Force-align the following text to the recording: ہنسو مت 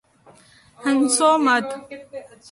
ہنسو 0.83 1.29
مت 1.45 1.67